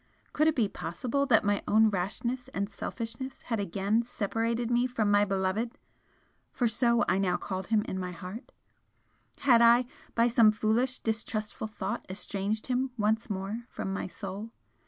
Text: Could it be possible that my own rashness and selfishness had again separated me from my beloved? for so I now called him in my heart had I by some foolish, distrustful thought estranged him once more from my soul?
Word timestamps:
Could 0.33 0.47
it 0.47 0.55
be 0.55 0.67
possible 0.67 1.27
that 1.27 1.43
my 1.45 1.61
own 1.67 1.91
rashness 1.91 2.47
and 2.55 2.67
selfishness 2.67 3.43
had 3.43 3.59
again 3.59 4.01
separated 4.01 4.71
me 4.71 4.87
from 4.87 5.11
my 5.11 5.25
beloved? 5.25 5.77
for 6.51 6.67
so 6.67 7.05
I 7.07 7.19
now 7.19 7.37
called 7.37 7.67
him 7.67 7.83
in 7.83 7.99
my 7.99 8.11
heart 8.11 8.51
had 9.41 9.61
I 9.61 9.85
by 10.15 10.27
some 10.27 10.51
foolish, 10.51 10.97
distrustful 10.97 11.67
thought 11.67 12.03
estranged 12.09 12.65
him 12.65 12.89
once 12.97 13.29
more 13.29 13.65
from 13.69 13.93
my 13.93 14.07
soul? 14.07 14.49